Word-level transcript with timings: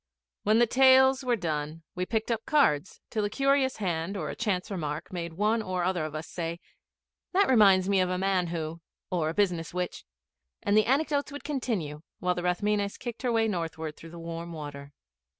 When 0.41 0.57
the 0.57 0.65
tales 0.65 1.23
were 1.23 1.35
done 1.35 1.83
we 1.93 2.07
picked 2.07 2.31
up 2.31 2.47
cards 2.47 3.01
till 3.11 3.23
a 3.23 3.29
curious 3.29 3.77
hand 3.77 4.17
or 4.17 4.31
a 4.31 4.35
chance 4.35 4.71
remark 4.71 5.13
made 5.13 5.33
one 5.33 5.61
or 5.61 5.83
other 5.83 6.05
of 6.05 6.15
us 6.15 6.27
say, 6.27 6.59
'That 7.33 7.47
reminds 7.47 7.87
me 7.87 7.99
of 7.99 8.09
a 8.09 8.17
man 8.17 8.47
who 8.47 8.81
or 9.11 9.29
a 9.29 9.35
business 9.35 9.75
which' 9.75 10.03
and 10.63 10.75
the 10.75 10.87
anecdotes 10.87 11.31
would 11.31 11.43
continue 11.43 12.01
while 12.17 12.33
the 12.33 12.41
Rathmines 12.41 12.97
kicked 12.97 13.21
her 13.21 13.31
way 13.31 13.47
northward 13.47 13.95
through 13.95 14.09
the 14.09 14.17
warm 14.17 14.53
water. 14.53 14.91